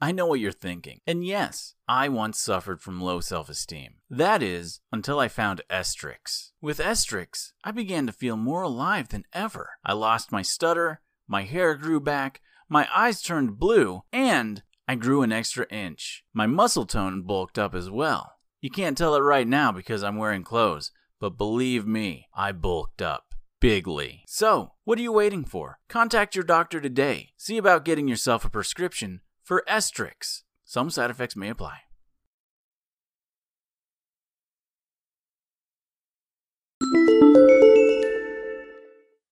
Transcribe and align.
I 0.00 0.12
know 0.12 0.26
what 0.26 0.40
you're 0.40 0.52
thinking. 0.52 1.00
And 1.06 1.24
yes, 1.24 1.74
I 1.88 2.08
once 2.08 2.38
suffered 2.38 2.80
from 2.80 3.00
low 3.00 3.20
self 3.20 3.48
esteem. 3.48 3.94
That 4.08 4.42
is, 4.42 4.80
until 4.92 5.18
I 5.18 5.28
found 5.28 5.62
Estriks. 5.68 6.52
With 6.60 6.78
Estriks, 6.78 7.52
I 7.64 7.72
began 7.72 8.06
to 8.06 8.12
feel 8.12 8.36
more 8.36 8.62
alive 8.62 9.08
than 9.08 9.24
ever. 9.32 9.70
I 9.84 9.94
lost 9.94 10.30
my 10.30 10.42
stutter, 10.42 11.00
my 11.26 11.42
hair 11.42 11.74
grew 11.74 12.00
back, 12.00 12.40
my 12.68 12.88
eyes 12.94 13.22
turned 13.22 13.58
blue, 13.58 14.02
and 14.12 14.62
I 14.86 14.94
grew 14.94 15.22
an 15.22 15.32
extra 15.32 15.66
inch. 15.70 16.24
My 16.32 16.46
muscle 16.46 16.86
tone 16.86 17.22
bulked 17.22 17.58
up 17.58 17.74
as 17.74 17.90
well. 17.90 18.34
You 18.60 18.70
can't 18.70 18.96
tell 18.96 19.14
it 19.14 19.20
right 19.20 19.46
now 19.46 19.72
because 19.72 20.02
I'm 20.02 20.16
wearing 20.16 20.44
clothes, 20.44 20.92
but 21.20 21.36
believe 21.36 21.86
me, 21.86 22.28
I 22.34 22.52
bulked 22.52 23.02
up 23.02 23.34
bigly. 23.60 24.22
So, 24.26 24.72
what 24.84 24.98
are 24.98 25.02
you 25.02 25.12
waiting 25.12 25.44
for? 25.44 25.78
Contact 25.88 26.34
your 26.34 26.44
doctor 26.44 26.80
today. 26.80 27.30
See 27.36 27.56
about 27.56 27.84
getting 27.84 28.08
yourself 28.08 28.44
a 28.44 28.50
prescription 28.50 29.20
for 29.48 29.64
Estriks. 29.66 30.42
Some 30.66 30.90
side 30.90 31.10
effects 31.10 31.34
may 31.34 31.48
apply. 31.48 31.87